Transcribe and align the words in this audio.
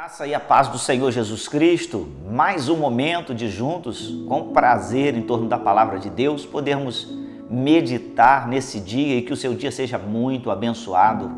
graça 0.00 0.26
e 0.26 0.34
a 0.34 0.40
paz 0.40 0.68
do 0.68 0.78
Senhor 0.78 1.10
Jesus 1.10 1.46
Cristo, 1.46 2.08
mais 2.26 2.70
um 2.70 2.76
momento 2.78 3.34
de 3.34 3.50
juntos, 3.50 4.10
com 4.26 4.50
prazer 4.50 5.14
em 5.14 5.20
torno 5.20 5.46
da 5.46 5.58
palavra 5.58 5.98
de 5.98 6.08
Deus, 6.08 6.46
podermos 6.46 7.06
meditar 7.50 8.48
nesse 8.48 8.80
dia 8.80 9.16
e 9.16 9.20
que 9.20 9.30
o 9.34 9.36
seu 9.36 9.54
dia 9.54 9.70
seja 9.70 9.98
muito 9.98 10.50
abençoado, 10.50 11.30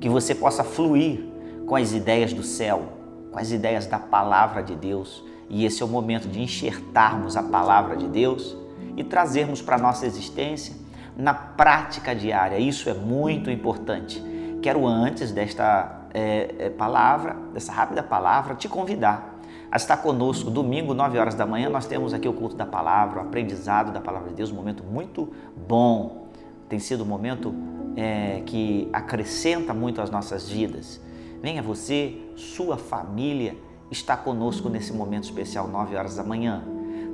que 0.00 0.08
você 0.08 0.34
possa 0.34 0.64
fluir 0.64 1.22
com 1.66 1.76
as 1.76 1.92
ideias 1.92 2.32
do 2.32 2.42
céu, 2.42 2.84
com 3.30 3.38
as 3.38 3.50
ideias 3.50 3.84
da 3.84 3.98
palavra 3.98 4.62
de 4.62 4.74
Deus. 4.74 5.22
E 5.50 5.66
esse 5.66 5.82
é 5.82 5.84
o 5.84 5.88
momento 5.88 6.28
de 6.28 6.40
enxertarmos 6.40 7.36
a 7.36 7.42
palavra 7.42 7.94
de 7.94 8.08
Deus 8.08 8.56
e 8.96 9.04
trazermos 9.04 9.60
para 9.60 9.76
a 9.76 9.78
nossa 9.78 10.06
existência 10.06 10.74
na 11.14 11.34
prática 11.34 12.14
diária. 12.14 12.58
Isso 12.58 12.88
é 12.88 12.94
muito 12.94 13.50
importante. 13.50 14.18
Quero 14.62 14.86
antes 14.86 15.30
desta 15.30 15.97
é, 16.12 16.54
é, 16.58 16.70
palavra, 16.70 17.36
dessa 17.52 17.72
rápida 17.72 18.02
palavra, 18.02 18.54
te 18.54 18.68
convidar 18.68 19.38
a 19.70 19.76
estar 19.76 19.98
conosco. 19.98 20.50
Domingo, 20.50 20.94
9 20.94 21.18
horas 21.18 21.34
da 21.34 21.46
manhã, 21.46 21.68
nós 21.68 21.86
temos 21.86 22.14
aqui 22.14 22.28
o 22.28 22.32
culto 22.32 22.56
da 22.56 22.66
palavra, 22.66 23.20
o 23.20 23.22
aprendizado 23.22 23.92
da 23.92 24.00
palavra 24.00 24.30
de 24.30 24.34
Deus, 24.34 24.50
um 24.50 24.56
momento 24.56 24.82
muito 24.82 25.32
bom. 25.56 26.28
Tem 26.68 26.78
sido 26.78 27.02
um 27.02 27.06
momento 27.06 27.54
é, 27.96 28.42
que 28.46 28.88
acrescenta 28.92 29.74
muito 29.74 30.00
às 30.00 30.10
nossas 30.10 30.48
vidas. 30.48 31.00
Venha 31.42 31.62
você, 31.62 32.16
sua 32.36 32.76
família, 32.76 33.56
está 33.90 34.16
conosco 34.16 34.68
nesse 34.68 34.92
momento 34.92 35.24
especial, 35.24 35.68
9 35.68 35.96
horas 35.96 36.16
da 36.16 36.22
manhã. 36.22 36.62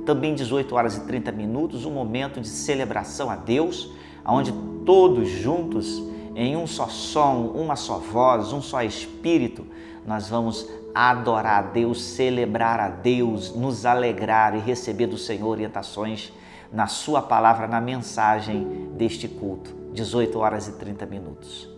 Também 0.05 0.35
18 0.35 0.75
horas 0.75 0.97
e 0.97 1.01
30 1.01 1.31
minutos, 1.31 1.85
um 1.85 1.91
momento 1.91 2.39
de 2.39 2.47
celebração 2.47 3.29
a 3.29 3.35
Deus, 3.35 3.91
onde 4.25 4.51
todos 4.85 5.27
juntos 5.27 6.03
em 6.35 6.57
um 6.57 6.67
só 6.67 6.87
som, 6.87 7.51
uma 7.55 7.75
só 7.75 7.97
voz, 7.97 8.51
um 8.51 8.61
só 8.61 8.83
espírito, 8.83 9.65
nós 10.05 10.27
vamos 10.27 10.69
adorar 10.93 11.59
a 11.59 11.61
Deus, 11.61 12.03
celebrar 12.03 12.79
a 12.79 12.89
Deus, 12.89 13.55
nos 13.55 13.85
alegrar 13.85 14.55
e 14.55 14.59
receber 14.59 15.07
do 15.07 15.17
Senhor 15.17 15.47
orientações 15.47 16.31
na 16.71 16.87
Sua 16.87 17.21
palavra, 17.21 17.67
na 17.67 17.79
mensagem 17.79 18.89
deste 18.95 19.27
culto. 19.27 19.73
18 19.93 20.37
horas 20.37 20.67
e 20.67 20.73
30 20.73 21.05
minutos. 21.05 21.69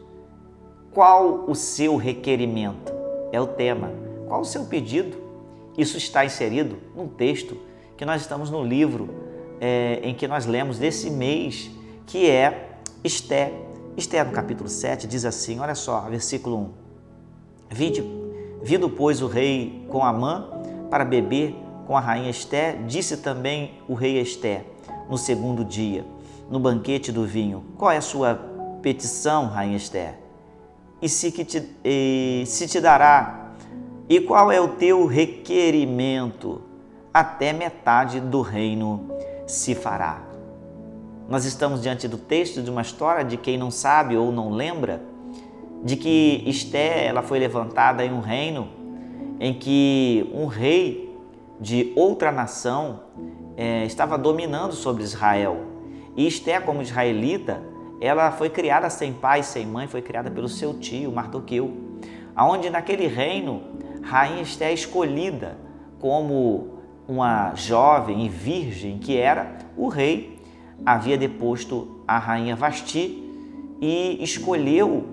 Qual 0.92 1.46
o 1.48 1.54
seu 1.54 1.96
requerimento? 1.96 2.92
É 3.32 3.40
o 3.40 3.46
tema. 3.46 3.92
Qual 4.28 4.42
o 4.42 4.46
seu 4.46 4.66
pedido? 4.66 5.18
Isso 5.78 5.98
está 5.98 6.26
inserido 6.26 6.78
num 6.96 7.08
texto 7.08 7.56
que 7.96 8.04
nós 8.04 8.22
estamos 8.22 8.50
no 8.50 8.64
livro 8.64 9.10
é, 9.62 10.00
em 10.02 10.16
que 10.16 10.28
nós 10.28 10.48
lemos 10.48 10.80
desse 10.80 11.12
mês, 11.12 11.70
que 12.08 12.28
é 12.30 12.80
Esté 13.04 13.67
Esther, 13.98 14.24
no 14.24 14.32
capítulo 14.32 14.70
7, 14.70 15.08
diz 15.08 15.26
assim: 15.26 15.60
olha 15.60 15.74
só, 15.74 16.02
versículo 16.02 16.56
1. 16.58 16.70
Vide, 17.72 18.04
vindo, 18.62 18.88
pois, 18.92 19.24
o 19.24 19.28
rei 19.28 19.88
com 19.90 20.06
Amã 20.06 20.48
para 20.88 21.04
beber 21.04 21.56
com 21.88 21.98
a 21.98 22.00
rainha 22.00 22.30
Esté, 22.30 22.74
disse 22.86 23.18
também 23.18 23.74
o 23.88 23.96
rei 23.96 24.20
Esté, 24.20 24.66
no 25.10 25.18
segundo 25.18 25.66
dia, 25.66 26.06
no 26.48 26.60
banquete 26.60 27.12
do 27.12 27.26
vinho: 27.26 27.66
Qual 27.76 27.90
é 27.90 27.98
a 27.98 28.02
sua 28.02 28.36
petição, 28.84 29.48
rainha 29.48 29.78
Esté? 29.78 30.20
E 31.02 31.10
se, 31.10 31.32
que 31.32 31.44
te, 31.44 31.68
e, 31.84 32.44
se 32.46 32.68
te 32.68 32.80
dará? 32.80 33.52
E 34.08 34.22
qual 34.22 34.52
é 34.52 34.62
o 34.62 34.68
teu 34.68 35.08
requerimento? 35.08 36.62
Até 37.12 37.52
metade 37.52 38.20
do 38.20 38.42
reino 38.42 39.10
se 39.48 39.74
fará. 39.74 40.27
Nós 41.30 41.44
estamos 41.44 41.82
diante 41.82 42.08
do 42.08 42.18
texto 42.18 42.62
de 42.62 42.72
uma 42.72 42.82
história 42.82 43.26
de 43.26 43.36
quem 43.36 43.58
não 43.58 43.70
sabe 43.70 44.16
ou 44.16 44.32
não 44.32 44.50
lembra 44.50 45.02
de 45.84 45.98
que 45.98 46.42
Esté 46.46 47.06
ela 47.06 47.22
foi 47.22 47.38
levantada 47.38 48.06
em 48.06 48.14
um 48.14 48.22
reino 48.22 48.70
em 49.38 49.54
que 49.54 50.32
um 50.34 50.46
rei 50.46 51.14
de 51.60 51.92
outra 51.98 52.32
nação 52.32 53.02
é, 53.58 53.84
estava 53.84 54.18
dominando 54.18 54.72
sobre 54.72 55.04
Israel. 55.04 55.66
E 56.16 56.26
Esté, 56.26 56.62
como 56.62 56.82
israelita, 56.82 57.62
ela 58.00 58.32
foi 58.32 58.50
criada 58.50 58.90
sem 58.90 59.12
pai, 59.12 59.44
sem 59.44 59.66
mãe, 59.66 59.86
foi 59.86 60.02
criada 60.02 60.32
pelo 60.32 60.48
seu 60.48 60.80
tio 60.80 61.12
Mardoqueu, 61.12 61.76
aonde 62.36 62.70
naquele 62.70 63.06
reino 63.06 63.62
rainha 64.02 64.42
Esté 64.42 64.70
é 64.70 64.74
escolhida 64.74 65.58
como 66.00 66.78
uma 67.06 67.54
jovem 67.54 68.26
e 68.26 68.30
virgem 68.30 68.98
que 68.98 69.18
era 69.18 69.58
o 69.76 69.90
rei 69.90 70.37
havia 70.86 71.18
deposto 71.18 72.02
a 72.08 72.18
rainha 72.18 72.56
Vasti 72.56 73.24
e 73.82 74.24
escolheu 74.24 75.06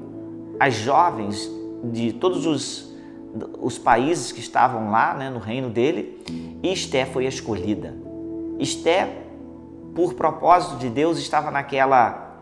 as 0.58 0.74
jovens 0.74 1.50
de 1.84 2.12
todos 2.12 2.46
os, 2.46 2.94
os 3.60 3.78
países 3.78 4.32
que 4.32 4.40
estavam 4.40 4.90
lá 4.90 5.14
né, 5.14 5.28
no 5.30 5.38
reino 5.38 5.68
dele 5.68 6.22
e 6.62 6.72
Esté 6.72 7.04
foi 7.04 7.26
a 7.26 7.28
escolhida. 7.28 7.94
Esté, 8.58 9.24
por 9.94 10.14
propósito 10.14 10.76
de 10.76 10.88
Deus, 10.88 11.18
estava 11.18 11.50
naquela 11.50 12.38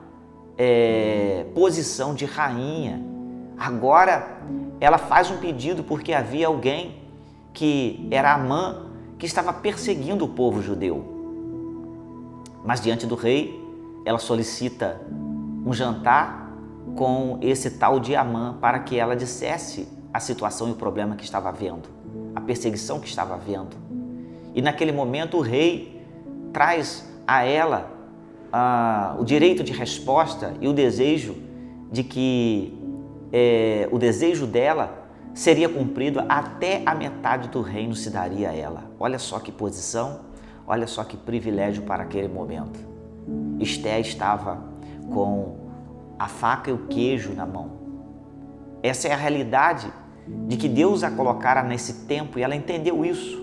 é, 0.57 1.47
posição 1.55 2.15
de 2.15 2.25
rainha. 2.25 3.03
Agora 3.59 4.39
ela 4.81 4.99
faz 4.99 5.31
um 5.31 5.39
pedido 5.39 5.83
porque 5.83 6.13
havia 6.13 6.47
alguém 6.47 7.03
que 7.53 8.07
era 8.11 8.33
Amã 8.33 8.87
que 9.19 9.27
estava 9.27 9.53
perseguindo 9.53 10.25
o 10.25 10.29
povo 10.29 10.63
judeu. 10.63 11.22
Mas 12.65 12.81
diante 12.81 13.07
do 13.07 13.15
rei, 13.15 13.61
ela 14.05 14.19
solicita 14.19 15.01
um 15.65 15.73
jantar 15.73 16.53
com 16.97 17.39
esse 17.41 17.71
tal 17.71 17.99
de 17.99 18.15
Amã 18.15 18.59
para 18.61 18.81
que 18.81 18.99
ela 18.99 19.17
dissesse 19.17 19.89
a 20.13 20.21
situação 20.21 20.69
e 20.69 20.73
o 20.73 20.75
problema 20.75 21.17
que 21.17 21.25
estava 21.25 21.49
havendo, 21.49 21.89
a 22.35 22.41
perseguição 22.41 23.01
que 23.01 23.09
estava 23.09 23.35
havendo. 23.35 23.77
E 24.55 24.61
naquele 24.61 24.93
momento 24.93 25.39
o 25.39 25.41
rei 25.41 26.05
traz 26.53 27.09
a 27.27 27.45
ela 27.45 27.91
o 29.19 29.25
direito 29.25 29.65
de 29.65 29.73
resposta 29.73 30.55
e 30.61 30.69
o 30.69 30.75
desejo 30.75 31.35
de 31.91 32.05
que 32.05 32.79
é, 33.33 33.89
o 33.91 33.99
desejo 33.99 34.47
dela 34.47 35.09
seria 35.33 35.69
cumprido 35.69 36.23
até 36.29 36.83
a 36.85 36.95
metade 36.95 37.49
do 37.49 37.63
reino 37.63 37.95
se 37.95 38.11
daria 38.11 38.51
a 38.51 38.55
ela. 38.55 38.85
Olha 39.01 39.19
só 39.19 39.39
que 39.39 39.51
posição 39.51 40.21
Olha 40.73 40.87
só 40.87 41.05
que 41.05 41.19
privilégio 41.19 41.83
para 41.83 42.03
aquele 42.03 42.29
momento. 42.29 42.81
Esté 43.61 44.01
estava 44.01 44.59
com 45.13 45.55
a 46.19 46.27
faca 46.27 46.71
e 46.71 46.73
o 46.73 46.87
queijo 46.87 47.35
na 47.35 47.45
mão. 47.45 47.73
Essa 48.83 49.09
é 49.09 49.13
a 49.13 49.17
realidade 49.17 49.93
de 50.49 50.57
que 50.57 50.71
Deus 50.71 51.05
a 51.05 51.11
colocara 51.11 51.63
nesse 51.63 52.07
tempo 52.07 52.39
e 52.39 52.43
ela 52.43 52.57
entendeu 52.57 53.05
isso. 53.05 53.39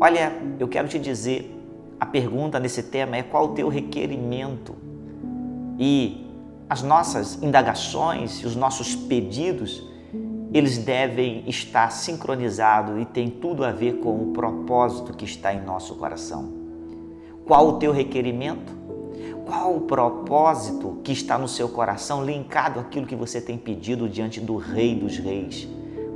Olha, 0.00 0.32
eu 0.58 0.66
quero 0.68 0.88
te 0.88 0.98
dizer, 0.98 1.54
a 2.00 2.06
pergunta 2.06 2.58
nesse 2.58 2.84
tema 2.84 3.14
é 3.14 3.22
qual 3.22 3.44
o 3.44 3.48
teu 3.48 3.68
requerimento? 3.68 4.74
E 5.78 6.34
as 6.66 6.82
nossas 6.82 7.42
indagações 7.42 8.40
e 8.40 8.46
os 8.46 8.56
nossos 8.56 8.96
pedidos, 8.96 9.86
eles 10.50 10.78
devem 10.78 11.44
estar 11.46 11.90
sincronizados 11.90 13.02
e 13.02 13.04
tem 13.04 13.28
tudo 13.28 13.66
a 13.66 13.70
ver 13.70 13.98
com 13.98 14.18
o 14.22 14.32
propósito 14.32 15.12
que 15.12 15.26
está 15.26 15.52
em 15.52 15.60
nosso 15.60 15.94
coração. 15.96 16.59
Qual 17.50 17.66
o 17.66 17.72
teu 17.80 17.90
requerimento? 17.90 18.72
Qual 19.44 19.74
o 19.74 19.80
propósito 19.80 21.00
que 21.02 21.10
está 21.10 21.36
no 21.36 21.48
seu 21.48 21.68
coração 21.68 22.24
linkado 22.24 22.78
àquilo 22.78 23.04
que 23.04 23.16
você 23.16 23.40
tem 23.40 23.58
pedido 23.58 24.08
diante 24.08 24.38
do 24.38 24.54
Rei 24.54 24.94
dos 24.94 25.16
Reis, 25.16 25.66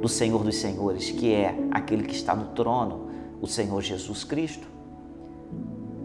do 0.01 0.09
Senhor 0.09 0.45
dos 0.45 0.55
Senhores, 0.55 1.11
que 1.11 1.35
é 1.35 1.59
aquele 1.73 2.05
que 2.05 2.15
está 2.15 2.37
no 2.37 2.55
trono, 2.55 3.09
o 3.43 3.49
Senhor 3.49 3.83
Jesus 3.83 4.23
Cristo? 4.23 4.69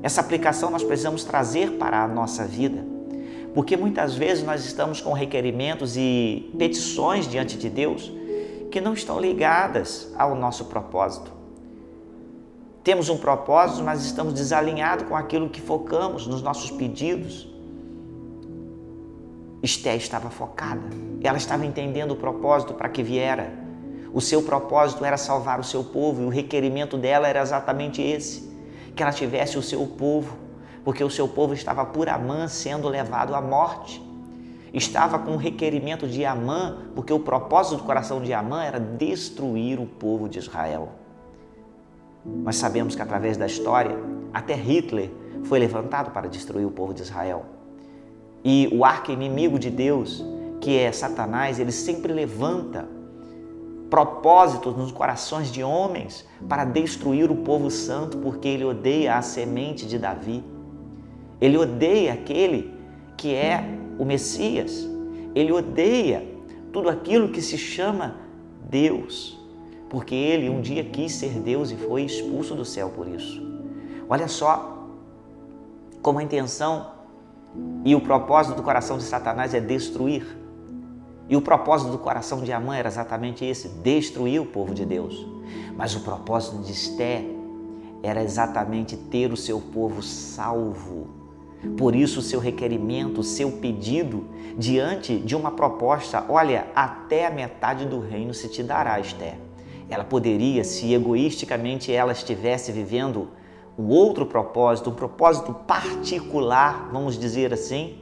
Essa 0.01 0.19
aplicação 0.19 0.71
nós 0.71 0.83
precisamos 0.83 1.23
trazer 1.23 1.73
para 1.73 2.03
a 2.03 2.07
nossa 2.07 2.47
vida, 2.47 2.83
porque 3.53 3.77
muitas 3.77 4.15
vezes 4.15 4.43
nós 4.43 4.65
estamos 4.65 4.99
com 4.99 5.13
requerimentos 5.13 5.95
e 5.95 6.51
petições 6.57 7.27
diante 7.27 7.55
de 7.55 7.69
Deus 7.69 8.11
que 8.71 8.81
não 8.81 8.95
estão 8.95 9.19
ligadas 9.19 10.11
ao 10.17 10.33
nosso 10.33 10.65
propósito. 10.65 11.38
Temos 12.89 13.07
um 13.07 13.17
propósito, 13.17 13.83
mas 13.83 14.03
estamos 14.03 14.33
desalinhados 14.33 15.05
com 15.07 15.15
aquilo 15.15 15.47
que 15.47 15.61
focamos 15.61 16.25
nos 16.25 16.41
nossos 16.41 16.71
pedidos. 16.71 17.47
Esté 19.61 19.95
estava 19.95 20.31
focada, 20.31 20.81
ela 21.21 21.37
estava 21.37 21.67
entendendo 21.67 22.13
o 22.13 22.15
propósito 22.15 22.73
para 22.73 22.89
que 22.89 23.03
viera. 23.03 23.53
O 24.11 24.19
seu 24.19 24.41
propósito 24.41 25.05
era 25.05 25.17
salvar 25.17 25.59
o 25.59 25.63
seu 25.63 25.83
povo 25.83 26.23
e 26.23 26.25
o 26.25 26.29
requerimento 26.29 26.97
dela 26.97 27.27
era 27.27 27.43
exatamente 27.43 28.01
esse: 28.01 28.51
que 28.95 29.03
ela 29.03 29.11
tivesse 29.11 29.55
o 29.55 29.61
seu 29.61 29.85
povo, 29.85 30.35
porque 30.83 31.03
o 31.03 31.11
seu 31.11 31.27
povo 31.27 31.53
estava 31.53 31.85
por 31.85 32.09
Amã 32.09 32.47
sendo 32.47 32.89
levado 32.89 33.35
à 33.35 33.39
morte. 33.39 34.01
Estava 34.73 35.19
com 35.19 35.33
o 35.33 35.37
requerimento 35.37 36.07
de 36.07 36.25
Amã, 36.25 36.87
porque 36.95 37.13
o 37.13 37.19
propósito 37.19 37.77
do 37.77 37.83
coração 37.83 38.19
de 38.19 38.33
Amã 38.33 38.63
era 38.63 38.79
destruir 38.79 39.79
o 39.79 39.85
povo 39.85 40.27
de 40.27 40.39
Israel. 40.39 40.89
Nós 42.25 42.57
sabemos 42.57 42.95
que 42.95 43.01
através 43.01 43.37
da 43.37 43.45
história, 43.45 43.97
até 44.33 44.53
Hitler 44.53 45.09
foi 45.43 45.59
levantado 45.59 46.11
para 46.11 46.27
destruir 46.27 46.65
o 46.65 46.71
povo 46.71 46.93
de 46.93 47.01
Israel. 47.01 47.45
E 48.43 48.69
o 48.71 48.85
arco-inimigo 48.85 49.57
de 49.57 49.69
Deus, 49.69 50.23
que 50.61 50.77
é 50.77 50.91
Satanás, 50.91 51.59
ele 51.59 51.71
sempre 51.71 52.13
levanta 52.13 52.87
propósitos 53.89 54.77
nos 54.77 54.91
corações 54.91 55.51
de 55.51 55.63
homens 55.63 56.25
para 56.47 56.63
destruir 56.63 57.31
o 57.31 57.37
povo 57.37 57.71
santo, 57.71 58.17
porque 58.17 58.47
ele 58.47 58.63
odeia 58.63 59.15
a 59.15 59.21
semente 59.21 59.85
de 59.85 59.97
Davi. 59.97 60.43
Ele 61.41 61.57
odeia 61.57 62.13
aquele 62.13 62.73
que 63.17 63.33
é 63.33 63.63
o 63.97 64.05
Messias. 64.05 64.87
Ele 65.33 65.51
odeia 65.51 66.25
tudo 66.71 66.89
aquilo 66.89 67.29
que 67.29 67.41
se 67.41 67.57
chama 67.57 68.15
Deus, 68.69 69.38
porque 69.89 70.13
ele 70.13 70.49
um 70.49 70.61
dia 70.61 70.83
quis 70.83 71.13
ser 71.13 71.39
Deus 71.39 71.71
e 71.71 71.75
foi 71.75 72.03
expulso 72.03 72.55
do 72.55 72.63
céu 72.63 72.89
por 72.89 73.07
isso. 73.07 73.41
Olha 74.07 74.27
só 74.27 74.87
como 76.01 76.19
a 76.19 76.23
intenção 76.23 76.99
e 77.83 77.95
o 77.95 78.01
propósito 78.01 78.55
do 78.55 78.63
coração 78.63 78.97
de 78.97 79.03
Satanás 79.03 79.53
é 79.53 79.59
destruir. 79.59 80.37
E 81.27 81.35
o 81.35 81.41
propósito 81.41 81.91
do 81.91 81.97
coração 81.97 82.41
de 82.41 82.51
Amã 82.51 82.75
era 82.75 82.87
exatamente 82.87 83.45
esse: 83.45 83.67
destruir 83.67 84.41
o 84.41 84.45
povo 84.45 84.73
de 84.73 84.85
Deus. 84.85 85.27
Mas 85.75 85.95
o 85.95 86.01
propósito 86.01 86.57
de 86.63 86.71
Esté 86.71 87.23
era 88.01 88.23
exatamente 88.23 88.95
ter 88.95 89.31
o 89.31 89.37
seu 89.37 89.59
povo 89.59 90.01
salvo. 90.01 91.07
Por 91.77 91.93
isso, 91.93 92.19
o 92.19 92.23
seu 92.23 92.39
requerimento, 92.39 93.19
o 93.19 93.23
seu 93.23 93.51
pedido, 93.51 94.25
diante 94.57 95.17
de 95.17 95.35
uma 95.35 95.51
proposta, 95.51 96.23
olha, 96.29 96.67
até 96.73 97.27
a 97.27 97.31
metade 97.31 97.85
do 97.85 97.99
reino 97.99 98.33
se 98.33 98.47
te 98.47 98.63
dará, 98.63 98.99
Esté. 98.99 99.48
Ela 99.89 100.03
poderia, 100.03 100.63
se 100.63 100.93
egoisticamente 100.93 101.91
ela 101.91 102.11
estivesse 102.11 102.71
vivendo 102.71 103.29
um 103.77 103.87
outro 103.87 104.25
propósito, 104.25 104.89
um 104.89 104.95
propósito 104.95 105.53
particular, 105.53 106.89
vamos 106.91 107.17
dizer 107.17 107.53
assim, 107.53 107.97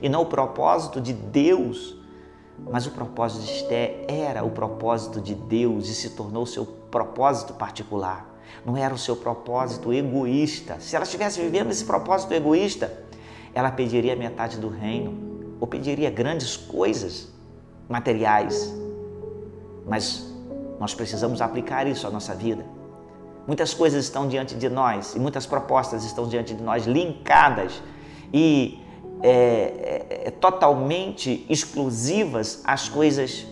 e 0.00 0.08
não 0.08 0.22
o 0.22 0.26
propósito 0.26 1.00
de 1.00 1.12
Deus 1.12 1.96
mas 2.70 2.86
o 2.86 2.90
propósito 2.90 3.44
de 3.44 3.52
Esté 3.52 4.04
era 4.06 4.44
o 4.44 4.50
propósito 4.50 5.20
de 5.20 5.34
Deus 5.34 5.88
e 5.88 5.94
se 5.94 6.10
tornou 6.10 6.46
seu 6.46 6.64
propósito 6.64 7.54
particular. 7.54 8.28
Não 8.64 8.76
era 8.76 8.94
o 8.94 8.98
seu 8.98 9.16
propósito 9.16 9.92
egoísta. 9.92 10.78
Se 10.78 10.94
ela 10.94 11.04
estivesse 11.04 11.40
vivendo 11.40 11.70
esse 11.70 11.84
propósito 11.84 12.32
egoísta, 12.32 12.92
ela 13.54 13.70
pediria 13.70 14.14
metade 14.14 14.58
do 14.58 14.68
reino 14.68 15.56
ou 15.58 15.66
pediria 15.66 16.10
grandes 16.10 16.56
coisas 16.56 17.32
materiais. 17.88 18.72
Mas 19.86 20.31
nós 20.78 20.94
precisamos 20.94 21.40
aplicar 21.40 21.86
isso 21.86 22.06
à 22.06 22.10
nossa 22.10 22.34
vida. 22.34 22.64
Muitas 23.46 23.74
coisas 23.74 24.04
estão 24.04 24.28
diante 24.28 24.54
de 24.54 24.68
nós 24.68 25.14
e 25.14 25.20
muitas 25.20 25.46
propostas 25.46 26.04
estão 26.04 26.28
diante 26.28 26.54
de 26.54 26.62
nós 26.62 26.86
linkadas 26.86 27.82
e 28.32 28.80
é, 29.22 29.30
é, 29.30 30.22
é, 30.26 30.30
totalmente 30.30 31.44
exclusivas 31.48 32.60
às 32.64 32.88
coisas 32.88 33.46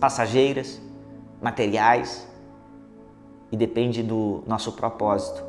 passageiras, 0.00 0.80
materiais, 1.40 2.26
e 3.50 3.56
depende 3.56 4.02
do 4.02 4.42
nosso 4.46 4.72
propósito 4.72 5.44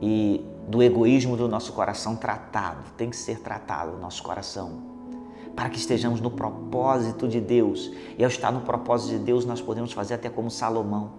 e 0.00 0.44
do 0.68 0.82
egoísmo 0.82 1.36
do 1.36 1.48
nosso 1.48 1.72
coração 1.72 2.16
tratado. 2.16 2.84
Tem 2.96 3.10
que 3.10 3.16
ser 3.16 3.40
tratado 3.40 3.96
o 3.96 3.98
nosso 3.98 4.22
coração 4.22 4.93
para 5.54 5.68
que 5.68 5.78
estejamos 5.78 6.20
no 6.20 6.30
propósito 6.30 7.28
de 7.28 7.40
Deus. 7.40 7.92
E 8.18 8.24
ao 8.24 8.28
estar 8.28 8.52
no 8.52 8.60
propósito 8.62 9.18
de 9.18 9.24
Deus, 9.24 9.44
nós 9.44 9.60
podemos 9.60 9.92
fazer 9.92 10.14
até 10.14 10.28
como 10.28 10.50
Salomão. 10.50 11.12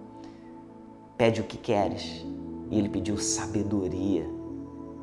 Pede 1.17 1.41
o 1.41 1.43
que 1.43 1.57
queres. 1.57 2.25
E 2.69 2.77
ele 2.77 2.89
pediu 2.89 3.17
sabedoria. 3.17 4.29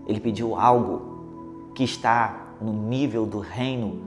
Ele 0.06 0.20
pediu 0.20 0.56
algo 0.56 1.70
que 1.74 1.84
está 1.84 2.54
no 2.60 2.72
nível 2.72 3.24
do 3.24 3.38
reino 3.38 4.02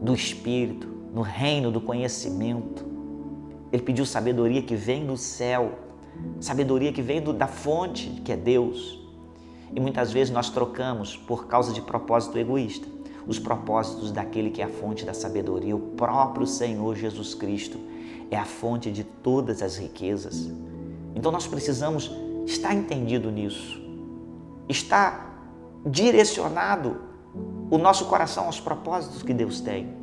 do 0.00 0.14
Espírito, 0.14 0.86
no 1.12 1.22
reino 1.22 1.70
do 1.70 1.80
conhecimento. 1.80 2.84
Ele 3.72 3.82
pediu 3.82 4.06
sabedoria 4.06 4.62
que 4.62 4.76
vem 4.76 5.06
do 5.06 5.16
céu, 5.16 5.72
sabedoria 6.38 6.92
que 6.92 7.02
vem 7.02 7.20
do, 7.20 7.32
da 7.32 7.46
fonte, 7.46 8.08
que 8.24 8.30
é 8.30 8.36
Deus. 8.36 9.00
E 9.74 9.80
muitas 9.80 10.12
vezes 10.12 10.32
nós 10.32 10.50
trocamos 10.50 11.16
por 11.16 11.46
causa 11.46 11.72
de 11.72 11.80
propósito 11.80 12.38
egoísta 12.38 12.86
os 13.26 13.38
propósitos 13.38 14.10
daquele 14.10 14.50
que 14.50 14.60
é 14.60 14.64
a 14.64 14.68
fonte 14.68 15.04
da 15.04 15.14
sabedoria, 15.14 15.76
o 15.76 15.80
próprio 15.80 16.46
Senhor 16.46 16.96
Jesus 16.96 17.34
Cristo 17.34 17.78
é 18.30 18.36
a 18.36 18.44
fonte 18.44 18.90
de 18.90 19.04
todas 19.04 19.62
as 19.62 19.76
riquezas. 19.76 20.50
Então 21.14 21.30
nós 21.30 21.46
precisamos 21.46 22.10
estar 22.46 22.74
entendido 22.74 23.30
nisso, 23.30 23.80
estar 24.68 25.32
direcionado 25.84 26.96
o 27.70 27.78
nosso 27.78 28.06
coração 28.06 28.46
aos 28.46 28.60
propósitos 28.60 29.22
que 29.22 29.32
Deus 29.32 29.60
tem. 29.60 29.94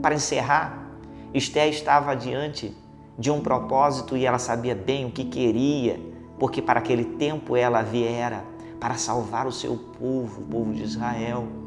Para 0.00 0.14
encerrar, 0.14 0.84
Esté 1.32 1.68
estava 1.68 2.14
diante 2.14 2.72
de 3.18 3.28
um 3.28 3.40
propósito 3.40 4.16
e 4.16 4.24
ela 4.24 4.38
sabia 4.38 4.74
bem 4.74 5.04
o 5.04 5.10
que 5.10 5.24
queria, 5.24 6.00
porque 6.38 6.62
para 6.62 6.78
aquele 6.78 7.04
tempo 7.04 7.56
ela 7.56 7.82
viera 7.82 8.44
para 8.78 8.94
salvar 8.94 9.46
o 9.46 9.52
seu 9.52 9.76
povo, 9.76 10.42
o 10.42 10.44
povo 10.44 10.72
de 10.72 10.84
Israel. 10.84 11.63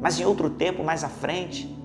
Mas 0.00 0.18
em 0.18 0.24
outro 0.24 0.50
tempo, 0.50 0.82
mais 0.82 1.04
à 1.04 1.08
frente, 1.08 1.76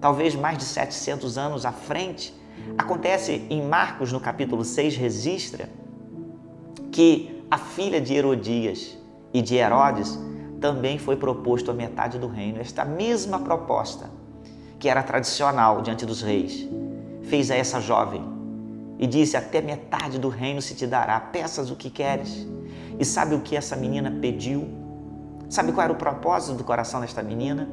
talvez 0.00 0.34
mais 0.34 0.58
de 0.58 0.64
700 0.64 1.36
anos 1.36 1.66
à 1.66 1.72
frente, 1.72 2.34
acontece 2.76 3.46
em 3.50 3.62
Marcos, 3.62 4.12
no 4.12 4.20
capítulo 4.20 4.64
6, 4.64 4.96
registra 4.96 5.68
que 6.90 7.44
a 7.50 7.58
filha 7.58 8.00
de 8.00 8.14
Herodias, 8.14 8.98
e 9.32 9.42
de 9.42 9.56
Herodes, 9.56 10.18
também 10.60 10.98
foi 10.98 11.16
proposto 11.16 11.70
a 11.70 11.74
metade 11.74 12.18
do 12.18 12.26
reino. 12.26 12.60
Esta 12.60 12.84
mesma 12.84 13.38
proposta, 13.38 14.10
que 14.78 14.88
era 14.88 15.02
tradicional 15.02 15.82
diante 15.82 16.04
dos 16.04 16.22
reis, 16.22 16.68
fez 17.22 17.50
a 17.50 17.56
essa 17.56 17.80
jovem 17.80 18.24
e 18.98 19.06
disse: 19.06 19.36
Até 19.36 19.60
metade 19.60 20.18
do 20.18 20.28
reino 20.28 20.60
se 20.60 20.74
te 20.74 20.86
dará, 20.86 21.20
peças 21.20 21.70
o 21.70 21.76
que 21.76 21.90
queres. 21.90 22.46
E 22.98 23.04
sabe 23.04 23.34
o 23.34 23.40
que 23.40 23.56
essa 23.56 23.76
menina 23.76 24.10
pediu? 24.20 24.66
Sabe 25.48 25.72
qual 25.72 25.84
era 25.84 25.92
o 25.92 25.96
propósito 25.96 26.56
do 26.56 26.64
coração 26.64 27.00
desta 27.00 27.22
menina? 27.22 27.68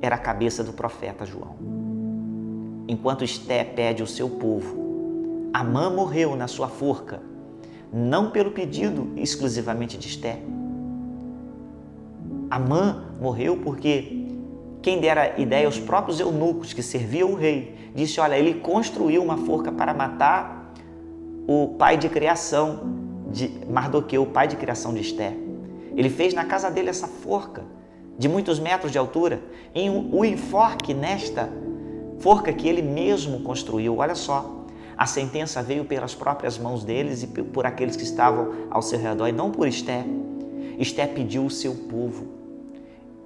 Era 0.00 0.16
a 0.16 0.18
cabeça 0.18 0.62
do 0.62 0.72
profeta 0.72 1.24
João. 1.24 1.56
Enquanto 2.86 3.24
Esté 3.24 3.64
pede 3.64 4.02
o 4.02 4.06
seu 4.06 4.28
povo, 4.28 5.50
Amã 5.52 5.90
morreu 5.90 6.36
na 6.36 6.46
sua 6.46 6.68
forca 6.68 7.20
não 7.92 8.30
pelo 8.30 8.50
pedido 8.50 9.12
exclusivamente 9.16 9.96
de 9.96 10.08
Esté. 10.08 10.38
Amã 12.50 13.04
morreu 13.20 13.56
porque 13.58 14.26
quem 14.82 15.00
dera 15.00 15.40
ideia 15.40 15.66
aos 15.66 15.78
próprios 15.78 16.20
eunucos 16.20 16.72
que 16.72 16.82
serviam 16.82 17.32
o 17.32 17.34
rei 17.34 17.74
disse: 17.94 18.20
Olha, 18.20 18.38
ele 18.38 18.54
construiu 18.60 19.22
uma 19.22 19.38
forca 19.38 19.72
para 19.72 19.92
matar 19.94 20.72
o 21.46 21.74
pai 21.78 21.96
de 21.96 22.08
criação 22.08 22.80
de 23.30 23.50
Mardoqueu, 23.68 24.22
o 24.22 24.26
pai 24.26 24.46
de 24.46 24.56
criação 24.56 24.92
de 24.92 25.00
Esté. 25.00 25.47
Ele 25.98 26.08
fez 26.08 26.32
na 26.32 26.44
casa 26.44 26.70
dele 26.70 26.90
essa 26.90 27.08
forca 27.08 27.64
de 28.16 28.28
muitos 28.28 28.60
metros 28.60 28.92
de 28.92 28.98
altura, 28.98 29.42
em 29.74 29.90
um 29.90 30.24
enforque 30.24 30.94
nesta 30.94 31.48
forca 32.20 32.52
que 32.52 32.68
ele 32.68 32.82
mesmo 32.82 33.40
construiu. 33.40 33.96
Olha 33.98 34.14
só, 34.14 34.64
a 34.96 35.06
sentença 35.06 35.60
veio 35.60 35.84
pelas 35.84 36.14
próprias 36.14 36.56
mãos 36.56 36.84
deles 36.84 37.24
e 37.24 37.26
por 37.26 37.66
aqueles 37.66 37.96
que 37.96 38.04
estavam 38.04 38.68
ao 38.70 38.80
seu 38.80 38.96
redor, 38.96 39.26
e 39.26 39.32
não 39.32 39.50
por 39.50 39.66
Esté. 39.66 40.04
Esté 40.78 41.04
pediu 41.04 41.44
o 41.44 41.50
seu 41.50 41.74
povo. 41.74 42.28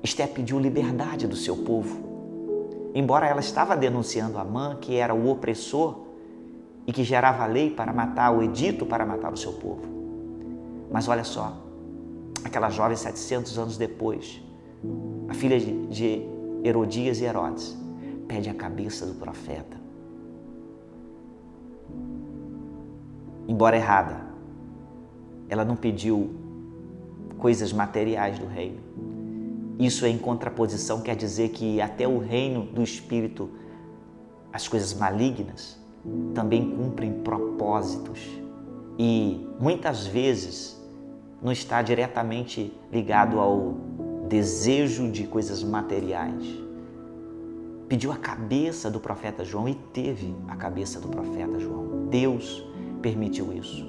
Esté 0.03 0.27
pediu 0.27 0.59
liberdade 0.59 1.27
do 1.27 1.37
seu 1.37 1.59
povo. 1.59 2.01
Embora 2.95 3.27
ela 3.27 3.41
estava 3.41 3.77
denunciando 3.77 4.39
Amã, 4.39 4.79
que 4.81 4.97
era 4.97 5.13
o 5.13 5.29
opressor 5.31 6.07
e 6.87 6.93
que 6.93 7.05
gerava 7.05 7.45
a 7.45 7.47
lei 7.47 7.69
para 7.69 7.93
matar, 7.93 8.31
o 8.31 8.43
edito 8.43 8.87
para 8.87 9.05
matar 9.05 9.31
o 9.31 9.37
seu 9.37 9.53
povo. 9.53 9.83
Mas 10.91 11.07
olha 11.07 11.25
só, 11.25 11.62
aquela 12.45 12.71
jovem 12.71 12.97
700 12.97 13.59
anos 13.59 13.77
depois, 13.77 14.43
a 15.29 15.35
filha 15.35 15.59
de 15.59 16.23
Herodias 16.65 17.21
e 17.21 17.25
Herodes, 17.25 17.77
pede 18.27 18.49
a 18.49 18.55
cabeça 18.55 19.07
do 19.07 19.15
profeta. 19.15 19.83
embora 23.53 23.77
errada, 23.77 24.21
ela 25.49 25.65
não 25.65 25.77
pediu 25.77 26.31
coisas 27.39 27.73
materiais 27.73 28.39
do 28.39 28.47
reino. 28.47 28.81
Isso 29.79 30.05
é 30.07 30.09
em 30.09 30.19
contraposição, 30.19 31.01
quer 31.01 31.17
dizer 31.17 31.51
que 31.51 31.81
até 31.81 32.07
o 32.07 32.19
reino 32.19 32.65
do 32.65 32.83
Espírito, 32.83 33.51
as 34.53 34.69
coisas 34.69 34.95
malignas, 34.95 35.79
também 36.35 36.71
cumprem 36.77 37.13
propósitos 37.23 38.21
e 38.99 39.47
muitas 39.61 40.07
vezes 40.07 40.81
não 41.43 41.51
está 41.51 41.83
diretamente 41.83 42.73
ligado 42.91 43.41
ao 43.41 43.75
desejo 44.29 45.11
de 45.11 45.27
coisas 45.27 45.63
materiais. 45.63 46.45
Pediu 47.89 48.13
a 48.13 48.17
cabeça 48.17 48.91
do 48.91 49.01
profeta 49.01 49.45
João 49.45 49.69
e 49.69 49.75
teve 49.75 50.35
a 50.49 50.57
cabeça 50.57 51.01
do 51.01 51.09
profeta 51.09 51.59
João. 51.59 52.07
Deus 52.09 52.65
permitiu 53.03 53.53
isso. 53.53 53.87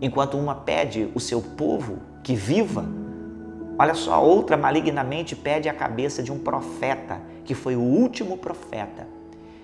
Enquanto 0.00 0.36
uma 0.36 0.54
pede 0.54 1.10
o 1.14 1.20
seu 1.20 1.40
povo 1.40 1.98
que 2.22 2.34
viva, 2.34 2.84
olha 3.78 3.94
só, 3.94 4.14
a 4.14 4.20
outra 4.20 4.56
malignamente 4.56 5.36
pede 5.36 5.68
a 5.68 5.74
cabeça 5.74 6.22
de 6.22 6.32
um 6.32 6.38
profeta, 6.38 7.22
que 7.44 7.54
foi 7.54 7.76
o 7.76 7.80
último 7.80 8.36
profeta. 8.36 9.06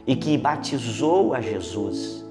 e 0.06 0.14
que 0.14 0.38
batizou 0.38 1.34
a 1.34 1.40
Jesus. 1.40 2.24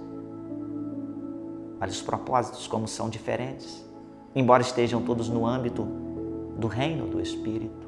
Mas 1.78 1.92
os 1.92 2.02
propósitos, 2.02 2.68
como 2.68 2.88
são 2.88 3.10
diferentes, 3.10 3.85
embora 4.36 4.62
estejam 4.62 5.02
todos 5.02 5.30
no 5.30 5.48
âmbito 5.48 5.88
do 6.58 6.68
reino 6.68 7.08
do 7.08 7.22
Espírito. 7.22 7.88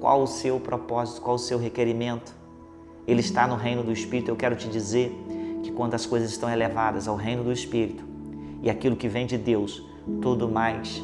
Qual 0.00 0.22
o 0.22 0.26
seu 0.26 0.58
propósito? 0.58 1.22
Qual 1.22 1.36
o 1.36 1.38
seu 1.38 1.58
requerimento? 1.58 2.34
Ele 3.06 3.20
está 3.20 3.46
no 3.46 3.54
reino 3.54 3.84
do 3.84 3.92
Espírito. 3.92 4.28
Eu 4.28 4.36
quero 4.36 4.56
te 4.56 4.68
dizer 4.68 5.12
que 5.62 5.70
quando 5.70 5.94
as 5.94 6.04
coisas 6.04 6.30
estão 6.30 6.50
elevadas 6.50 7.06
ao 7.06 7.16
reino 7.16 7.44
do 7.44 7.52
Espírito 7.52 8.04
e 8.62 8.68
aquilo 8.68 8.96
que 8.96 9.08
vem 9.08 9.26
de 9.26 9.38
Deus, 9.38 9.82
tudo 10.20 10.48
mais 10.48 11.02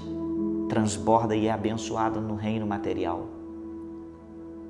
transborda 0.69 1.37
e 1.37 1.47
é 1.47 1.53
abençoado 1.53 2.21
no 2.21 2.35
reino 2.35 2.67
material. 2.67 3.27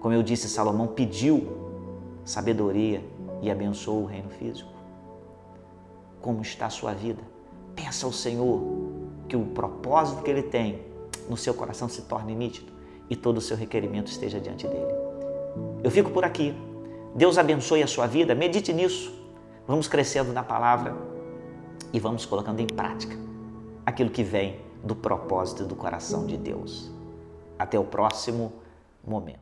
Como 0.00 0.12
eu 0.12 0.22
disse, 0.22 0.48
Salomão 0.48 0.88
pediu 0.88 1.46
sabedoria 2.24 3.02
e 3.40 3.50
abençoou 3.50 4.02
o 4.02 4.06
reino 4.06 4.28
físico. 4.28 4.70
Como 6.20 6.42
está 6.42 6.66
a 6.66 6.70
sua 6.70 6.92
vida? 6.92 7.22
Peça 7.74 8.04
ao 8.04 8.12
Senhor 8.12 8.60
que 9.32 9.36
o 9.36 9.46
propósito 9.46 10.22
que 10.22 10.30
Ele 10.30 10.42
tem 10.42 10.82
no 11.26 11.38
seu 11.38 11.54
coração 11.54 11.88
se 11.88 12.02
torne 12.02 12.34
nítido 12.34 12.70
e 13.08 13.16
todo 13.16 13.38
o 13.38 13.40
seu 13.40 13.56
requerimento 13.56 14.08
esteja 14.08 14.38
diante 14.38 14.68
dele. 14.68 14.92
Eu 15.82 15.90
fico 15.90 16.10
por 16.10 16.22
aqui. 16.22 16.54
Deus 17.14 17.38
abençoe 17.38 17.82
a 17.82 17.86
sua 17.86 18.06
vida, 18.06 18.34
medite 18.34 18.74
nisso. 18.74 19.10
Vamos 19.66 19.88
crescendo 19.88 20.34
na 20.34 20.42
palavra 20.42 20.94
e 21.94 21.98
vamos 21.98 22.26
colocando 22.26 22.60
em 22.60 22.66
prática 22.66 23.16
aquilo 23.86 24.10
que 24.10 24.22
vem 24.22 24.60
do 24.84 24.94
propósito 24.94 25.64
do 25.64 25.74
coração 25.74 26.26
de 26.26 26.36
Deus. 26.36 26.90
Até 27.58 27.78
o 27.78 27.84
próximo 27.84 28.52
momento. 29.02 29.41